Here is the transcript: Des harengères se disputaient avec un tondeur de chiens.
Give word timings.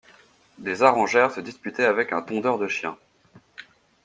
Des 0.57 0.81
harengères 0.81 1.31
se 1.31 1.41
disputaient 1.41 1.85
avec 1.85 2.11
un 2.11 2.23
tondeur 2.23 2.57
de 2.57 2.67
chiens. 2.67 2.97